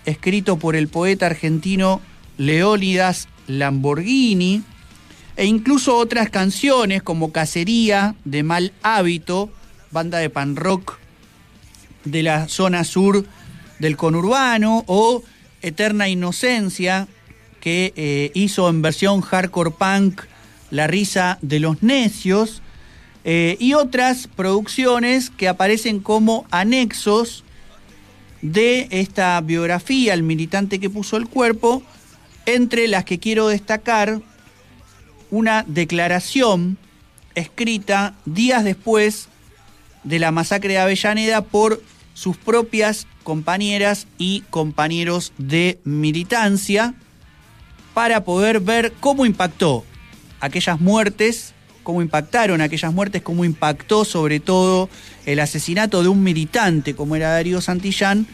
[0.04, 2.00] escrito por el poeta argentino
[2.38, 4.64] Leónidas Lamborghini,
[5.36, 9.48] e incluso otras canciones como Cacería de Mal Hábito,
[9.92, 10.98] banda de pan rock
[12.04, 13.24] de la zona sur
[13.78, 15.22] del conurbano, o
[15.62, 17.06] Eterna Inocencia,
[17.60, 20.22] que eh, hizo en versión hardcore punk
[20.72, 22.60] La risa de los necios,
[23.28, 27.42] eh, y otras producciones que aparecen como anexos
[28.40, 31.82] de esta biografía, El militante que puso el cuerpo,
[32.46, 34.20] entre las que quiero destacar
[35.32, 36.78] una declaración
[37.34, 39.28] escrita días después
[40.04, 41.82] de la masacre de Avellaneda por
[42.14, 46.94] sus propias compañeras y compañeros de militancia
[47.92, 49.84] para poder ver cómo impactó
[50.38, 51.54] aquellas muertes,
[51.86, 54.90] cómo impactaron aquellas muertes, cómo impactó sobre todo
[55.24, 58.26] el asesinato de un militante como era Darío Santillán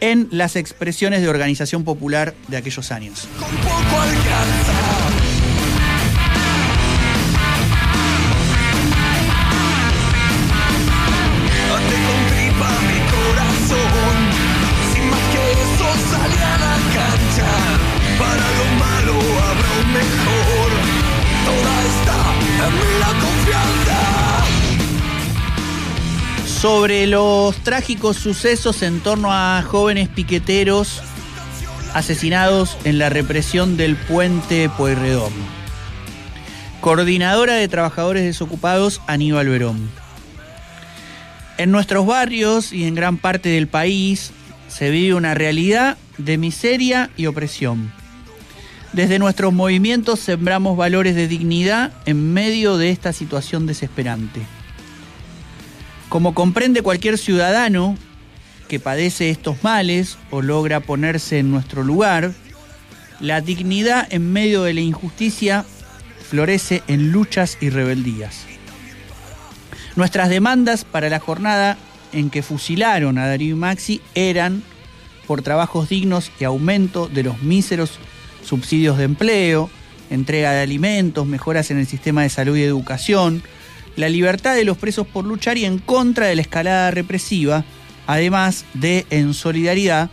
[0.00, 3.28] en las expresiones de organización popular de aquellos años.
[3.38, 4.79] Con poco alcanza.
[26.60, 31.00] Sobre los trágicos sucesos en torno a jóvenes piqueteros
[31.94, 35.32] asesinados en la represión del puente Pueyrredón.
[36.82, 39.90] Coordinadora de Trabajadores Desocupados, Aníbal Verón.
[41.56, 44.30] En nuestros barrios y en gran parte del país
[44.68, 47.90] se vive una realidad de miseria y opresión.
[48.92, 54.42] Desde nuestros movimientos sembramos valores de dignidad en medio de esta situación desesperante.
[56.10, 57.96] Como comprende cualquier ciudadano
[58.66, 62.32] que padece estos males o logra ponerse en nuestro lugar,
[63.20, 65.64] la dignidad en medio de la injusticia
[66.28, 68.44] florece en luchas y rebeldías.
[69.94, 71.78] Nuestras demandas para la jornada
[72.12, 74.64] en que fusilaron a Darío y Maxi eran
[75.28, 78.00] por trabajos dignos y aumento de los míseros
[78.44, 79.70] subsidios de empleo,
[80.10, 83.44] entrega de alimentos, mejoras en el sistema de salud y educación,
[83.96, 87.64] la libertad de los presos por luchar y en contra de la escalada represiva,
[88.06, 90.10] además de en solidaridad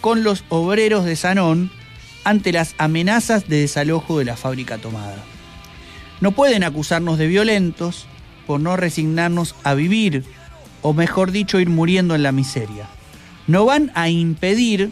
[0.00, 1.70] con los obreros de Sanón
[2.24, 5.16] ante las amenazas de desalojo de la fábrica tomada.
[6.20, 8.06] No pueden acusarnos de violentos
[8.46, 10.24] por no resignarnos a vivir,
[10.82, 12.88] o mejor dicho, ir muriendo en la miseria.
[13.46, 14.90] No van a impedir,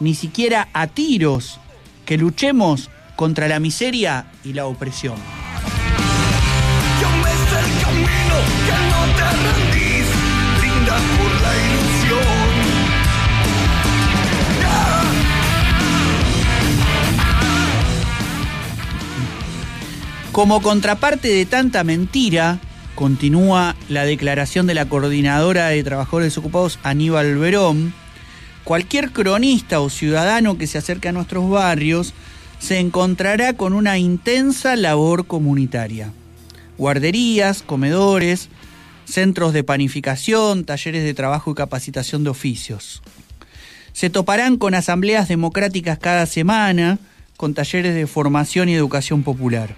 [0.00, 1.60] ni siquiera a tiros,
[2.04, 5.16] que luchemos contra la miseria y la opresión.
[20.36, 22.58] Como contraparte de tanta mentira,
[22.94, 27.94] continúa la declaración de la coordinadora de trabajadores desocupados Aníbal Verón,
[28.62, 32.12] cualquier cronista o ciudadano que se acerque a nuestros barrios
[32.58, 36.12] se encontrará con una intensa labor comunitaria.
[36.76, 38.50] Guarderías, comedores,
[39.06, 43.02] centros de panificación, talleres de trabajo y capacitación de oficios.
[43.92, 46.98] Se toparán con asambleas democráticas cada semana,
[47.36, 49.74] con talleres de formación y educación popular.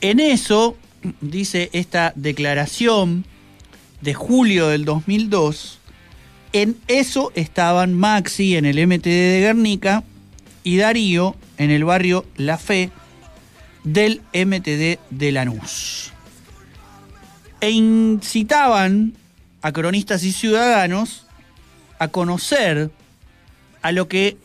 [0.00, 0.76] En eso,
[1.20, 3.26] dice esta declaración
[4.00, 5.80] de julio del 2002,
[6.52, 10.04] en eso estaban Maxi en el MTD de Guernica
[10.62, 12.90] y Darío en el barrio La Fe
[13.82, 16.13] del MTD de Lanús.
[17.64, 19.14] E incitaban
[19.62, 21.24] a cronistas y ciudadanos
[21.98, 22.90] a conocer
[23.80, 24.36] a lo que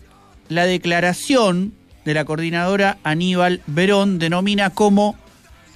[0.48, 1.74] la declaración
[2.06, 5.18] de la coordinadora Aníbal Verón denomina como,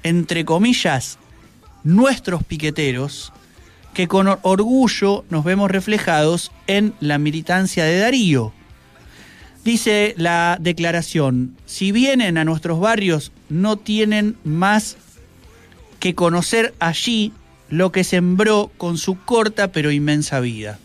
[0.03, 1.19] entre comillas,
[1.83, 3.33] nuestros piqueteros,
[3.93, 8.53] que con orgullo nos vemos reflejados en la militancia de Darío.
[9.65, 14.95] Dice la declaración, si vienen a nuestros barrios no tienen más
[16.03, 17.31] que conocer allí
[17.69, 20.77] lo que sembró con su corta pero inmensa vida,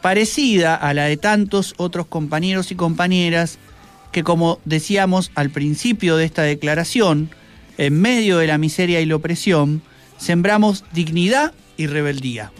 [0.00, 3.58] parecida a la de tantos otros compañeros y compañeras
[4.12, 7.30] que, como decíamos al principio de esta declaración,
[7.78, 9.82] en medio de la miseria y la opresión,
[10.18, 12.52] sembramos dignidad y rebeldía.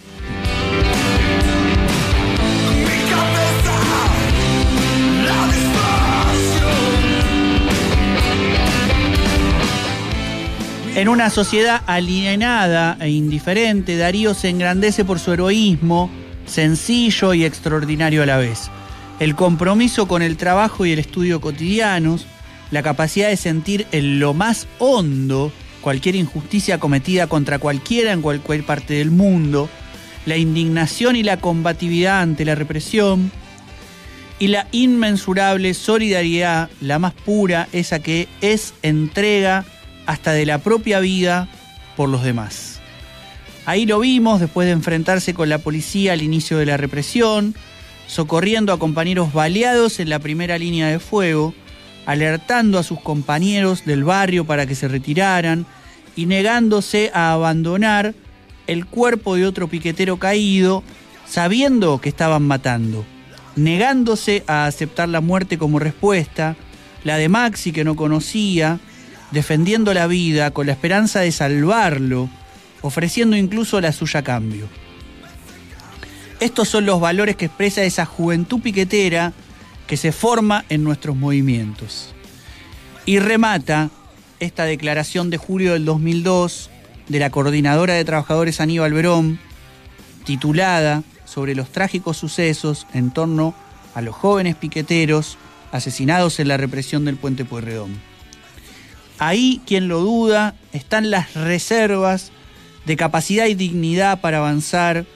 [10.99, 16.11] En una sociedad alienada e indiferente, Darío se engrandece por su heroísmo,
[16.45, 18.69] sencillo y extraordinario a la vez.
[19.21, 22.27] El compromiso con el trabajo y el estudio cotidianos,
[22.73, 28.67] la capacidad de sentir en lo más hondo cualquier injusticia cometida contra cualquiera en cualquier
[28.67, 29.69] parte del mundo,
[30.27, 33.31] la indignación y la combatividad ante la represión,
[34.41, 39.65] y la inmensurable solidaridad, la más pura, esa que es entrega
[40.09, 41.49] hasta de la propia vida
[41.95, 42.81] por los demás.
[43.67, 47.55] Ahí lo vimos después de enfrentarse con la policía al inicio de la represión,
[48.07, 51.53] socorriendo a compañeros baleados en la primera línea de fuego,
[52.07, 55.67] alertando a sus compañeros del barrio para que se retiraran
[56.17, 58.15] y negándose a abandonar
[58.67, 60.83] el cuerpo de otro piquetero caído
[61.29, 63.05] sabiendo que estaban matando,
[63.57, 66.57] negándose a aceptar la muerte como respuesta,
[67.05, 68.81] la de Maxi que no conocía,
[69.31, 72.29] defendiendo la vida con la esperanza de salvarlo,
[72.83, 74.69] ofreciendo incluso la suya a cambio.
[76.41, 79.33] Estos son los valores que expresa esa juventud piquetera
[79.87, 82.15] que se forma en nuestros movimientos.
[83.07, 83.91] Y remata
[84.39, 86.71] esta declaración de julio del 2002
[87.09, 89.41] de la Coordinadora de Trabajadores Aníbal Verón,
[90.25, 93.55] titulada sobre los trágicos sucesos en torno
[93.95, 95.39] a los jóvenes piqueteros
[95.73, 98.08] asesinados en la represión del puente Pueyrredón.
[99.19, 102.31] Ahí, quien lo duda, están las reservas
[102.87, 105.07] de capacidad y dignidad para avanzar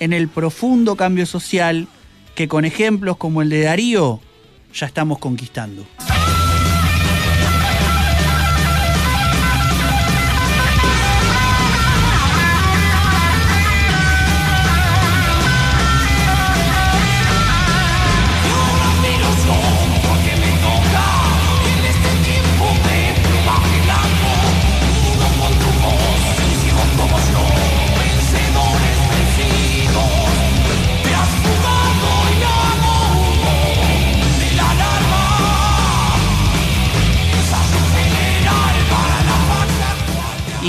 [0.00, 1.88] en el profundo cambio social
[2.34, 4.20] que con ejemplos como el de Darío
[4.72, 5.84] ya estamos conquistando.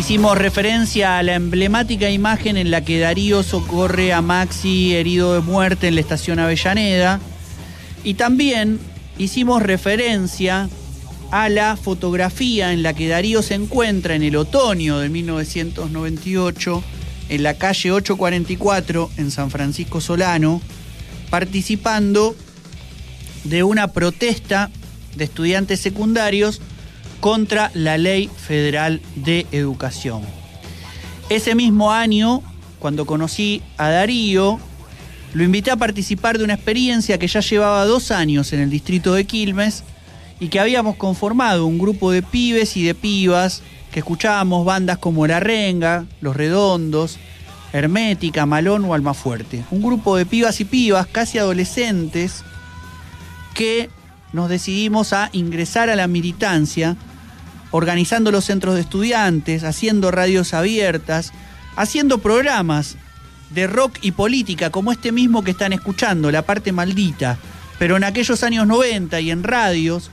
[0.09, 5.41] Hicimos referencia a la emblemática imagen en la que Darío socorre a Maxi herido de
[5.41, 7.19] muerte en la estación Avellaneda.
[8.03, 8.79] Y también
[9.19, 10.67] hicimos referencia
[11.29, 16.83] a la fotografía en la que Darío se encuentra en el otoño de 1998
[17.29, 20.59] en la calle 844 en San Francisco Solano,
[21.29, 22.35] participando
[23.43, 24.71] de una protesta
[25.15, 26.61] de estudiantes secundarios
[27.19, 30.21] contra la Ley Federal de Educación.
[31.29, 32.41] Ese mismo año,
[32.79, 34.59] cuando conocí a Darío,
[35.33, 39.13] lo invité a participar de una experiencia que ya llevaba dos años en el distrito
[39.13, 39.83] de Quilmes
[40.39, 43.61] y que habíamos conformado un grupo de pibes y de pibas
[43.91, 47.19] que escuchábamos bandas como La Renga, Los Redondos,
[47.73, 49.63] Hermética, Malón o Almafuerte.
[49.69, 52.43] Un grupo de pibas y pibas, casi adolescentes,
[53.53, 53.89] que
[54.33, 56.95] nos decidimos a ingresar a la militancia
[57.71, 61.31] organizando los centros de estudiantes, haciendo radios abiertas,
[61.75, 62.97] haciendo programas
[63.51, 67.37] de rock y política como este mismo que están escuchando, La parte maldita,
[67.77, 70.11] pero en aquellos años 90 y en radios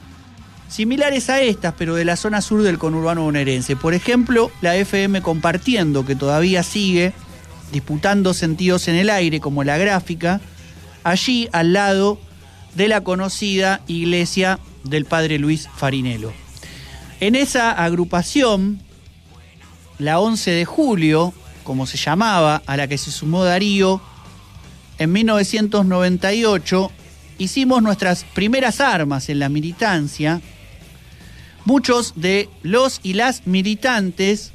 [0.68, 3.76] similares a estas, pero de la zona sur del conurbano bonaerense.
[3.76, 7.12] Por ejemplo, la FM Compartiendo, que todavía sigue
[7.72, 10.40] disputando sentidos en el aire como la gráfica,
[11.04, 12.18] allí al lado
[12.74, 16.45] de la conocida iglesia del padre Luis Farinelo.
[17.18, 18.80] En esa agrupación,
[19.98, 21.32] la 11 de julio,
[21.64, 24.02] como se llamaba, a la que se sumó Darío,
[24.98, 26.90] en 1998
[27.38, 30.42] hicimos nuestras primeras armas en la militancia.
[31.64, 34.52] Muchos de los y las militantes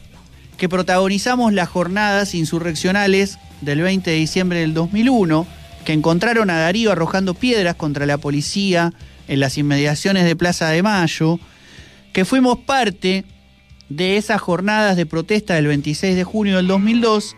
[0.58, 5.48] que protagonizamos las jornadas insurreccionales del 20 de diciembre del 2001,
[5.84, 8.94] que encontraron a Darío arrojando piedras contra la policía
[9.28, 11.40] en las inmediaciones de Plaza de Mayo,
[12.14, 13.26] que fuimos parte
[13.90, 17.36] de esas jornadas de protesta del 26 de junio del 2002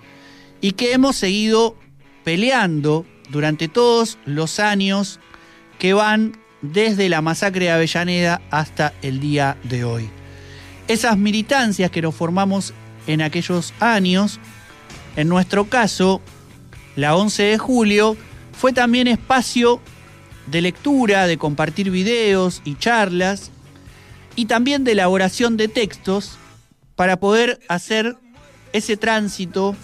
[0.62, 1.76] y que hemos seguido
[2.24, 5.20] peleando durante todos los años
[5.80, 10.10] que van desde la masacre de Avellaneda hasta el día de hoy.
[10.88, 12.74] Esas militancias que nos formamos
[13.08, 14.40] en aquellos años,
[15.16, 16.22] en nuestro caso,
[16.96, 18.18] la 11 de julio,
[18.54, 19.82] fue también espacio
[20.48, 23.53] de lectura, de compartir videos y charlas
[24.36, 26.38] y también de elaboración de textos
[26.96, 28.16] para poder hacer
[28.72, 29.76] ese tránsito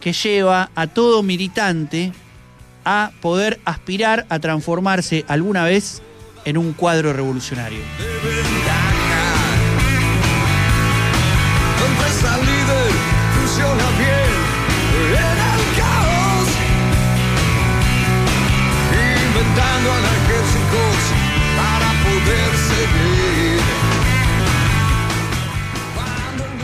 [0.00, 2.12] que lleva a todo militante
[2.84, 6.02] a poder aspirar a transformarse alguna vez
[6.44, 7.80] en un cuadro revolucionario.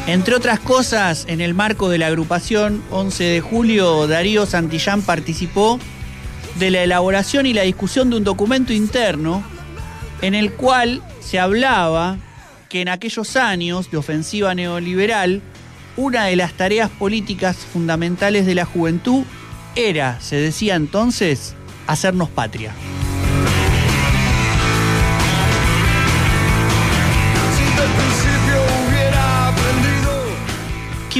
[0.09, 5.79] Entre otras cosas, en el marco de la agrupación 11 de julio, Darío Santillán participó
[6.59, 9.45] de la elaboración y la discusión de un documento interno
[10.23, 12.17] en el cual se hablaba
[12.71, 15.43] que en aquellos años de ofensiva neoliberal,
[15.99, 19.25] una de las tareas políticas fundamentales de la juventud
[19.77, 21.55] era, se decía entonces,
[21.87, 22.73] hacernos patria.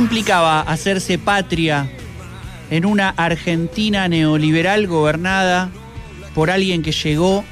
[0.07, 0.61] Principio hubiera aprendido.
[0.61, 1.91] ¿Qué implicaba hacerse patria
[2.71, 5.71] en una Argentina neoliberal gobernada
[6.35, 7.45] por alguien que llegó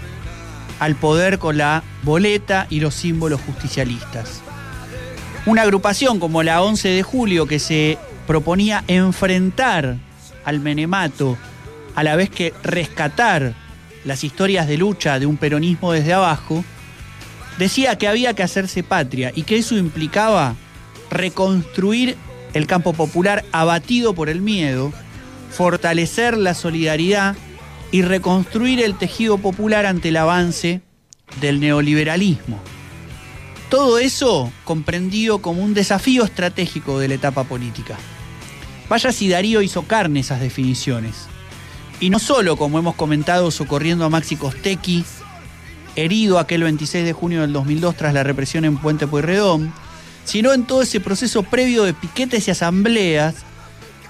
[0.79, 4.43] al poder con la boleta y los símbolos justicialistas.
[5.47, 9.97] Una agrupación como la 11 de julio que se proponía enfrentar
[10.45, 11.37] al menemato
[11.95, 13.55] a la vez que rescatar
[14.05, 16.65] las historias de lucha de un peronismo desde abajo,
[17.59, 20.55] decía que había que hacerse patria y que eso implicaba
[21.11, 22.17] reconstruir
[22.57, 24.93] el campo popular abatido por el miedo,
[25.51, 27.37] fortalecer la solidaridad
[27.93, 30.81] y reconstruir el tejido popular ante el avance
[31.41, 32.59] del neoliberalismo.
[33.69, 37.97] Todo eso comprendido como un desafío estratégico de la etapa política.
[38.89, 41.27] Vaya si Darío hizo carne esas definiciones.
[42.01, 45.05] Y no solo, como hemos comentado, socorriendo a Maxi Costequi,
[45.97, 49.73] herido aquel 26 de junio del 2002 tras la represión en Puente Pueyrredón,
[50.27, 53.37] sino en todo ese proceso previo de piquetes y asambleas,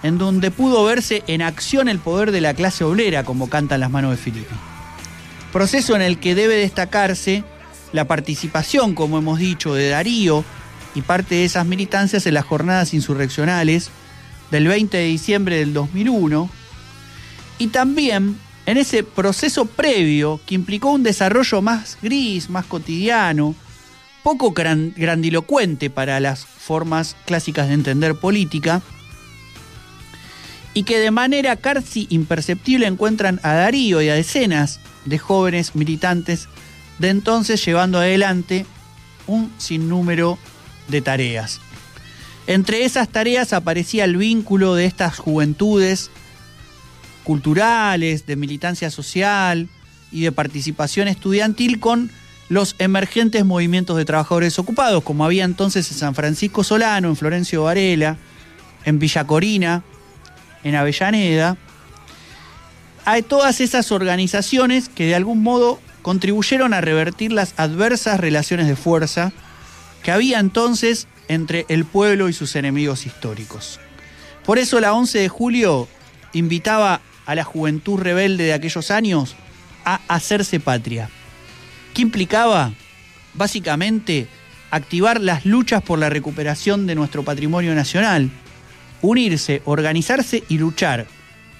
[0.03, 3.91] en donde pudo verse en acción el poder de la clase obrera, como cantan las
[3.91, 4.55] manos de Filipe.
[5.53, 7.45] Proceso en el que debe destacarse
[7.93, 10.45] la participación, como hemos dicho, de Darío
[10.95, 13.91] y parte de esas militancias en las jornadas insurreccionales
[14.51, 16.51] del 20 de diciembre del 2001,
[17.59, 23.55] y también en ese proceso previo que implicó un desarrollo más gris, más cotidiano,
[24.27, 28.83] poco grandilocuente para las formas clásicas de entender política,
[30.75, 36.49] y que de manera casi imperceptible encuentran a Darío y a decenas de jóvenes militantes
[36.99, 38.67] de entonces llevando adelante
[39.29, 40.41] un sinnúmero
[40.89, 41.61] de tareas.
[42.49, 46.11] Entre esas tareas aparecía el vínculo de estas juventudes
[47.23, 49.69] culturales, de militancia social
[50.11, 52.11] y de participación estudiantil con
[52.49, 57.65] los emergentes movimientos de trabajadores ocupados, como había entonces en San Francisco Solano, en Florencio
[57.65, 58.17] Varela,
[58.85, 59.83] en Villa Corina,
[60.63, 61.57] en Avellaneda.
[63.05, 68.77] Hay todas esas organizaciones que de algún modo contribuyeron a revertir las adversas relaciones de
[68.77, 69.33] fuerza
[70.03, 73.81] que había entonces entre el pueblo y sus enemigos históricos.
[74.45, 75.89] Por eso la 11 de julio
[76.33, 79.35] invitaba a la juventud rebelde de aquellos años
[79.85, 81.11] a hacerse patria.
[81.97, 82.75] ¿Qué implicaba?
[83.33, 84.27] Básicamente,
[84.71, 88.29] activar las luchas por la recuperación de nuestro patrimonio nacional,
[89.01, 91.07] unirse, organizarse y luchar,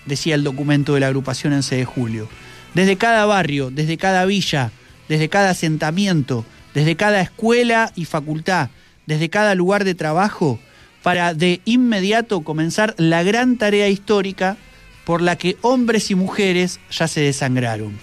[0.05, 2.29] decía el documento de la agrupación en 6 de julio.
[2.75, 4.73] Desde cada barrio, desde cada villa,
[5.09, 8.69] desde cada asentamiento, desde cada escuela y facultad,
[9.07, 10.61] desde cada lugar de trabajo,
[11.03, 14.59] para de inmediato comenzar la gran tarea histórica
[15.07, 17.99] por la que hombres y mujeres ya se desangraron.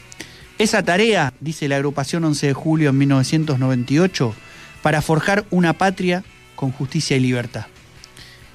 [0.59, 4.35] Esa tarea, dice la agrupación 11 de julio en 1998,
[4.81, 6.23] para forjar una patria
[6.55, 7.65] con justicia y libertad.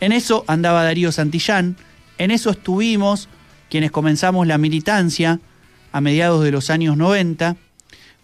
[0.01, 1.76] En eso andaba Darío Santillán,
[2.18, 3.28] en eso estuvimos
[3.68, 5.40] quienes comenzamos la militancia
[5.92, 7.57] a mediados de los años 90,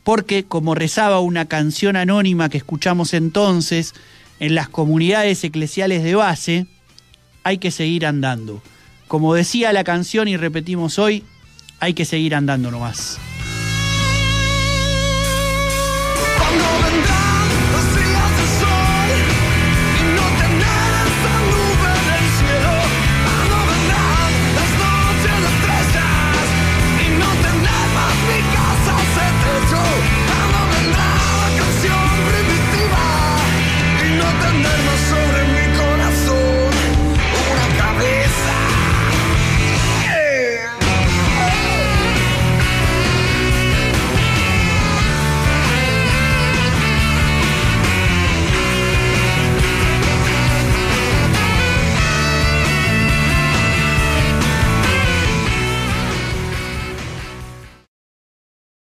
[0.05, 3.95] porque como rezaba una canción anónima que escuchamos entonces
[4.39, 6.66] en las comunidades eclesiales de base,
[7.43, 8.62] hay que seguir andando.
[9.09, 11.25] Como decía la canción y repetimos hoy,
[11.81, 13.18] hay que seguir andando nomás.
[16.57, 16.93] Cuando vendrá